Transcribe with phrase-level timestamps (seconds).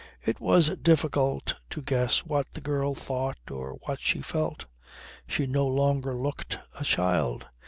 [0.25, 4.65] It was difficult to guess what the girl thought or what she felt.
[5.27, 7.45] She no longer looked a child.